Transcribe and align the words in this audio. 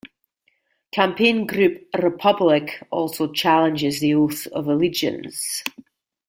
Campaign 0.91 1.45
group 1.45 1.87
'Republic' 1.95 2.81
also 2.89 3.31
challenges 3.31 3.99
the 3.99 4.15
oath 4.15 4.47
of 4.47 4.67
allegiance. 4.67 5.61